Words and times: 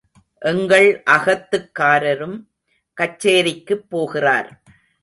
எங்கள் 0.39 1.03
அகத்துக்காரரும் 1.09 2.37
கச்சேரிக்குப் 2.97 3.89
போகிறார். 3.89 4.61